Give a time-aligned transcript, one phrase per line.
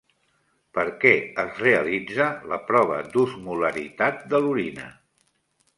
[0.77, 1.11] Per què
[1.43, 4.91] es realitza la prova d'osmolaritat de l'orina?